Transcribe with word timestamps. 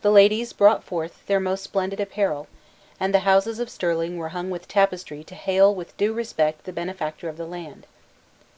The 0.00 0.10
ladies 0.10 0.54
brought 0.54 0.82
forth 0.82 1.26
their 1.26 1.38
most 1.38 1.62
splendid 1.62 2.00
apparel; 2.00 2.46
and 2.98 3.12
the 3.12 3.18
houses 3.28 3.58
of 3.58 3.68
Stirling 3.68 4.16
were 4.16 4.30
hung 4.30 4.48
with 4.48 4.66
tapestry 4.66 5.22
to 5.24 5.34
hail 5.34 5.74
with 5.74 5.94
due 5.98 6.14
respect 6.14 6.64
the 6.64 6.72
benefactor 6.72 7.28
of 7.28 7.36
the 7.36 7.44
land. 7.44 7.86